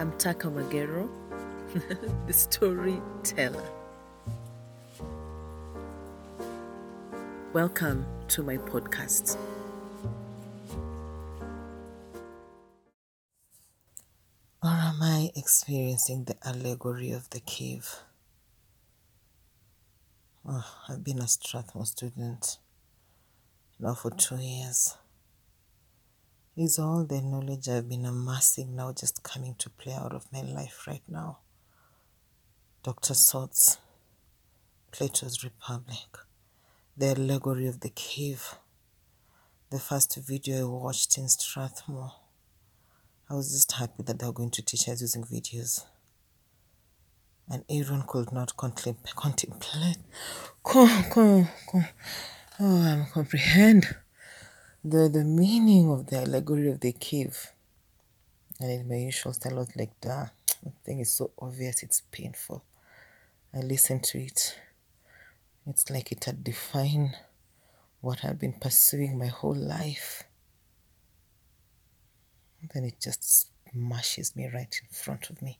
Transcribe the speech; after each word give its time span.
I'm 0.00 0.12
Taka 0.12 0.48
Magero, 0.48 1.10
the 2.26 2.32
storyteller. 2.32 3.62
Welcome 7.52 8.06
to 8.28 8.42
my 8.42 8.56
podcast. 8.56 9.36
Or 14.62 14.70
am 14.70 15.02
I 15.02 15.32
experiencing 15.36 16.24
the 16.24 16.36
allegory 16.48 17.10
of 17.10 17.28
the 17.28 17.40
cave? 17.40 17.96
Oh, 20.48 20.64
I've 20.88 21.04
been 21.04 21.18
a 21.18 21.28
Strathmore 21.28 21.84
student 21.84 22.56
now 23.78 23.92
for 23.92 24.10
two 24.12 24.38
years. 24.38 24.96
Is 26.60 26.78
all 26.78 27.04
the 27.04 27.22
knowledge 27.22 27.70
I've 27.70 27.88
been 27.88 28.04
amassing 28.04 28.76
now 28.76 28.92
just 28.92 29.22
coming 29.22 29.54
to 29.60 29.70
play 29.70 29.94
out 29.94 30.12
of 30.12 30.30
my 30.30 30.42
life 30.42 30.86
right 30.86 31.00
now? 31.08 31.38
Dr. 32.82 33.14
Swords, 33.14 33.78
Plato's 34.92 35.42
Republic, 35.42 36.18
the 36.98 37.12
allegory 37.12 37.66
of 37.66 37.80
the 37.80 37.88
cave, 37.88 38.56
the 39.70 39.78
first 39.78 40.14
video 40.16 40.60
I 40.60 40.82
watched 40.82 41.16
in 41.16 41.30
Strathmore. 41.30 42.12
I 43.30 43.32
was 43.36 43.52
just 43.52 43.72
happy 43.72 44.02
that 44.02 44.18
they 44.18 44.26
were 44.26 44.34
going 44.34 44.50
to 44.50 44.60
teach 44.60 44.86
us 44.90 45.00
using 45.00 45.24
videos. 45.24 45.86
And 47.48 47.64
Aaron 47.70 48.04
could 48.06 48.32
not 48.32 48.54
contemplate, 48.58 48.96
contemplate, 49.16 49.96
con, 50.62 51.04
con, 51.10 51.48
con, 51.66 51.88
oh, 52.60 53.06
comprehend 53.14 53.96
the, 54.84 55.08
the 55.08 55.24
meaning 55.24 55.90
of 55.90 56.06
the 56.06 56.20
allegory 56.20 56.70
of 56.70 56.80
the 56.80 56.92
cave. 56.92 57.52
And 58.58 58.70
in 58.70 58.88
my 58.88 58.96
usual 58.96 59.32
style, 59.32 59.56
was 59.56 59.74
like, 59.76 59.98
"Da, 60.00 60.28
the 60.62 60.70
thing 60.84 61.00
is 61.00 61.10
so 61.10 61.30
obvious, 61.38 61.82
it's 61.82 62.02
painful. 62.10 62.64
I 63.54 63.60
listened 63.60 64.04
to 64.04 64.18
it. 64.18 64.58
It's 65.66 65.90
like 65.90 66.12
it 66.12 66.24
had 66.24 66.44
defined 66.44 67.16
what 68.00 68.24
I've 68.24 68.38
been 68.38 68.54
pursuing 68.54 69.18
my 69.18 69.26
whole 69.26 69.54
life. 69.54 70.24
And 72.60 72.70
then 72.74 72.84
it 72.84 73.00
just 73.00 73.48
smashes 73.70 74.36
me 74.36 74.48
right 74.52 74.80
in 74.82 74.88
front 74.90 75.30
of 75.30 75.42
me 75.42 75.58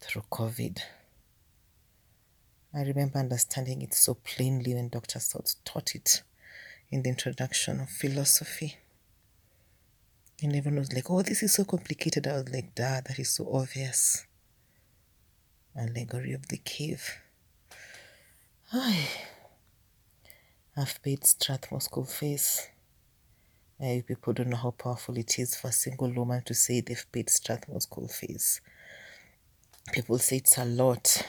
through 0.00 0.24
COVID. 0.30 0.80
I 2.74 2.82
remember 2.82 3.18
understanding 3.18 3.82
it 3.82 3.94
so 3.94 4.14
plainly 4.14 4.74
when 4.74 4.88
Dr. 4.88 5.18
Swords 5.18 5.56
taught 5.64 5.94
it 5.94 6.22
in 6.90 7.02
the 7.02 7.10
introduction 7.10 7.80
of 7.80 7.90
philosophy. 7.90 8.76
And 10.42 10.54
everyone 10.54 10.80
was 10.80 10.92
like, 10.92 11.10
oh, 11.10 11.22
this 11.22 11.42
is 11.42 11.54
so 11.54 11.64
complicated. 11.64 12.26
I 12.26 12.34
was 12.34 12.48
like, 12.50 12.74
Dad, 12.74 13.06
that 13.06 13.18
is 13.18 13.30
so 13.30 13.48
obvious. 13.52 14.26
Allegory 15.74 16.32
of 16.32 16.48
the 16.48 16.58
cave. 16.58 17.18
Ay. 18.72 19.08
I've 20.76 21.02
paid 21.02 21.24
Strathmore 21.24 21.80
school 21.80 22.04
fees. 22.04 22.68
Uh, 23.80 24.00
people 24.06 24.34
don't 24.34 24.50
know 24.50 24.56
how 24.56 24.72
powerful 24.72 25.16
it 25.16 25.38
is 25.38 25.56
for 25.56 25.68
a 25.68 25.72
single 25.72 26.12
woman 26.12 26.42
to 26.44 26.54
say 26.54 26.82
they've 26.82 27.06
paid 27.10 27.30
Strathmore 27.30 27.80
school 27.80 28.08
fees. 28.08 28.60
People 29.92 30.18
say 30.18 30.36
it's 30.36 30.58
a 30.58 30.64
lot. 30.66 31.26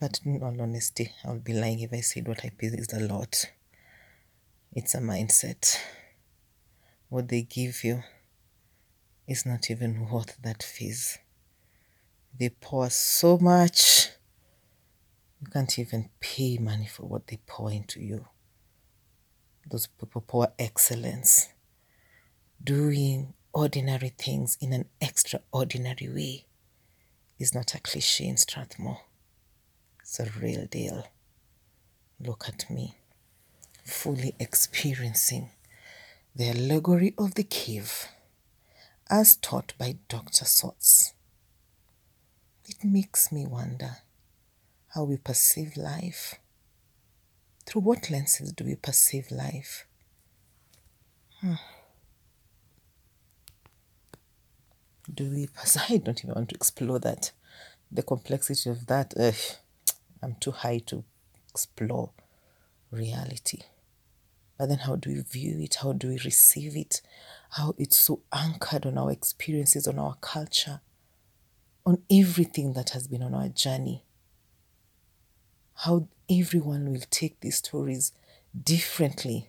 But 0.00 0.20
in 0.24 0.42
all 0.42 0.58
honesty, 0.58 1.12
I 1.22 1.30
would 1.30 1.44
be 1.44 1.52
lying 1.52 1.80
if 1.80 1.92
I 1.92 2.00
said 2.00 2.26
what 2.26 2.42
I 2.42 2.48
pay 2.48 2.68
is 2.68 2.90
a 2.94 3.00
lot. 3.00 3.50
It's 4.72 4.94
a 4.94 4.98
mindset. 4.98 5.76
What 7.10 7.28
they 7.28 7.42
give 7.42 7.84
you 7.84 8.02
is 9.28 9.44
not 9.44 9.70
even 9.70 10.08
worth 10.08 10.38
that 10.42 10.62
fees. 10.62 11.18
They 12.38 12.48
pour 12.48 12.88
so 12.88 13.36
much, 13.36 14.08
you 15.38 15.48
can't 15.48 15.78
even 15.78 16.08
pay 16.18 16.56
money 16.56 16.86
for 16.86 17.02
what 17.02 17.26
they 17.26 17.38
pour 17.46 17.70
into 17.70 18.00
you. 18.00 18.24
Those 19.70 19.86
people 19.86 20.22
pour 20.26 20.48
excellence, 20.58 21.48
doing 22.62 23.34
ordinary 23.52 24.14
things 24.16 24.56
in 24.62 24.72
an 24.72 24.86
extraordinary 24.98 26.08
way 26.08 26.46
is 27.38 27.54
not 27.54 27.74
a 27.74 27.80
cliche 27.80 28.26
in 28.26 28.38
Strathmore. 28.38 29.00
It's 30.10 30.18
a 30.18 30.40
real 30.40 30.66
deal. 30.66 31.06
Look 32.18 32.48
at 32.48 32.68
me, 32.68 32.96
fully 33.84 34.34
experiencing 34.40 35.50
the 36.34 36.48
allegory 36.48 37.14
of 37.16 37.34
the 37.36 37.44
cave 37.44 38.08
as 39.08 39.36
taught 39.36 39.72
by 39.78 39.98
Dr. 40.08 40.46
Swords. 40.46 41.14
It 42.68 42.82
makes 42.82 43.30
me 43.30 43.46
wonder 43.46 43.98
how 44.96 45.04
we 45.04 45.16
perceive 45.16 45.76
life. 45.76 46.34
Through 47.64 47.82
what 47.82 48.10
lenses 48.10 48.52
do 48.52 48.64
we 48.64 48.74
perceive 48.74 49.30
life? 49.30 49.86
Hmm. 51.40 51.54
Do 55.14 55.30
we, 55.30 55.48
I 55.88 55.98
don't 55.98 56.18
even 56.24 56.34
want 56.34 56.48
to 56.48 56.56
explore 56.56 56.98
that. 56.98 57.30
The 57.92 58.02
complexity 58.02 58.70
of 58.70 58.86
that. 58.86 59.14
Ugh. 59.16 59.34
I'm 60.22 60.36
too 60.40 60.50
high 60.50 60.78
to 60.86 61.04
explore 61.48 62.10
reality. 62.90 63.60
But 64.58 64.68
then, 64.68 64.78
how 64.78 64.96
do 64.96 65.10
we 65.10 65.20
view 65.20 65.58
it? 65.60 65.76
How 65.76 65.92
do 65.92 66.08
we 66.08 66.18
receive 66.18 66.76
it? 66.76 67.00
How 67.50 67.74
it's 67.78 67.96
so 67.96 68.20
anchored 68.32 68.84
on 68.84 68.98
our 68.98 69.10
experiences, 69.10 69.88
on 69.88 69.98
our 69.98 70.16
culture, 70.20 70.80
on 71.86 72.02
everything 72.10 72.74
that 72.74 72.90
has 72.90 73.08
been 73.08 73.22
on 73.22 73.34
our 73.34 73.48
journey. 73.48 74.04
How 75.74 76.08
everyone 76.28 76.92
will 76.92 77.02
take 77.10 77.40
these 77.40 77.56
stories 77.56 78.12
differently 78.62 79.48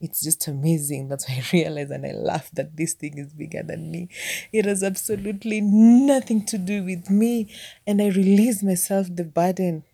it's 0.00 0.22
just 0.22 0.46
amazing. 0.48 1.08
That's 1.08 1.28
why 1.28 1.36
I 1.36 1.44
realize 1.52 1.90
and 1.90 2.06
I 2.06 2.12
laugh 2.12 2.50
that 2.52 2.76
this 2.76 2.94
thing 2.94 3.18
is 3.18 3.32
bigger 3.32 3.62
than 3.62 3.90
me. 3.90 4.08
It 4.52 4.66
has 4.66 4.82
absolutely 4.82 5.60
nothing 5.60 6.44
to 6.46 6.58
do 6.58 6.84
with 6.84 7.10
me. 7.10 7.48
And 7.86 8.02
I 8.02 8.08
release 8.08 8.62
myself 8.62 9.08
the 9.10 9.24
burden 9.24 9.84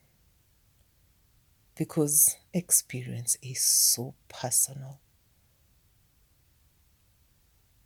because 1.76 2.36
experience 2.52 3.36
is 3.42 3.60
so 3.60 4.14
personal. 4.28 4.98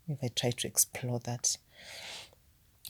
If 0.08 0.18
I 0.22 0.28
try 0.28 0.50
to 0.50 0.68
explore 0.68 1.18
that, 1.20 1.56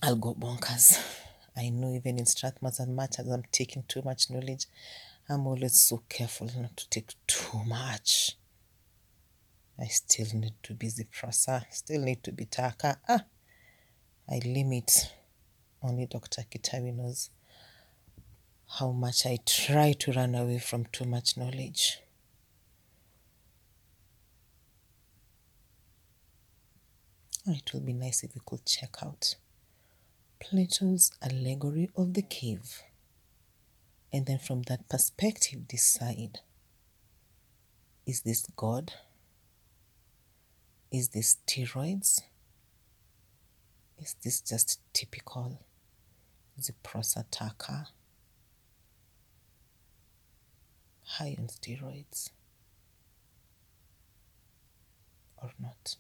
I'll 0.03 0.17
go 0.17 0.35
bonkers. 0.35 1.03
I 1.57 1.71
know 1.71 1.95
even 1.95 2.19
in 2.19 2.27
Strathmore, 2.27 2.69
as 2.69 2.87
much 2.87 3.19
as 3.19 3.27
I'm 3.29 3.45
taking 3.51 3.85
too 3.89 4.03
much 4.05 4.31
knowledge, 4.31 4.67
I'm 5.27 5.47
always 5.47 5.81
so 5.81 6.03
careful 6.11 6.51
not 6.55 6.77
to 6.77 6.89
take 6.91 7.15
too 7.27 7.65
much 7.65 8.37
I 9.79 9.87
still 9.87 10.27
need 10.35 10.55
to 10.63 10.75
be 10.75 10.89
the 10.89 11.05
Prasa, 11.05 11.65
still 11.71 12.01
need 12.01 12.23
to 12.25 12.33
be 12.33 12.47
Taka. 12.47 12.99
Ah, 13.09 13.25
I 14.29 14.41
limit. 14.45 15.13
Only 15.83 16.07
Dr. 16.07 16.43
Kitawi 16.43 16.95
knows 16.95 17.31
how 18.79 18.91
much 18.91 19.27
I 19.27 19.39
try 19.45 19.93
to 19.93 20.13
run 20.13 20.35
away 20.35 20.59
from 20.59 20.87
too 20.87 21.05
much 21.05 21.37
knowledge. 21.37 21.99
It 27.47 27.73
will 27.73 27.81
be 27.81 27.93
nice 27.93 28.25
if 28.25 28.35
we 28.35 28.41
could 28.45 28.65
check 28.65 28.97
out 29.03 29.37
Plato's 30.41 31.13
allegory 31.23 31.89
of 31.97 32.15
the 32.15 32.23
cave 32.23 32.83
and 34.13 34.27
then 34.27 34.39
from 34.39 34.63
that 34.63 34.89
perspective 34.89 35.69
decide 35.69 36.41
is 38.07 38.23
this 38.23 38.47
God? 38.57 38.93
Is 40.91 41.09
this 41.09 41.37
steroids? 41.47 42.21
Is 43.99 44.15
this 44.23 44.41
just 44.41 44.81
typical 44.93 45.61
Ziprosataka? 46.61 47.87
High 51.05 51.37
on 51.39 51.47
steroids 51.49 52.31
or 55.43 55.51
not? 55.61 55.97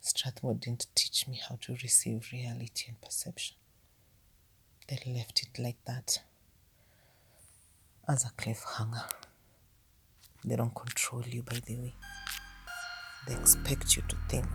Strathmore 0.00 0.54
didn't 0.54 0.86
teach 0.94 1.26
me 1.26 1.40
how 1.48 1.58
to 1.62 1.72
receive 1.82 2.30
reality 2.32 2.86
and 2.88 3.00
perception. 3.00 3.56
They 4.86 5.00
left 5.06 5.42
it 5.42 5.60
like 5.60 5.84
that 5.84 6.22
as 8.08 8.24
a 8.24 8.28
cliffhanger. 8.30 9.10
They 10.46 10.54
don't 10.54 10.74
control 10.74 11.22
you, 11.26 11.42
by 11.42 11.58
the 11.66 11.76
way. 11.76 11.94
They 13.26 13.34
expect 13.34 13.96
you 13.96 14.02
to 14.08 14.16
think. 14.28 14.46